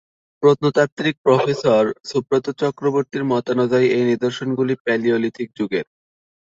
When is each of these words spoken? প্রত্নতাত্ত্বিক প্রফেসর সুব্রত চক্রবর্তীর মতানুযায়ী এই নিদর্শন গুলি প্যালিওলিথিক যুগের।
প্রত্নতাত্ত্বিক 0.43 1.15
প্রফেসর 1.25 1.83
সুব্রত 2.09 2.45
চক্রবর্তীর 2.61 3.23
মতানুযায়ী 3.31 3.87
এই 3.89 4.03
নিদর্শন 4.05 4.49
গুলি 4.55 4.75
প্যালিওলিথিক 4.85 5.47
যুগের। 5.57 5.85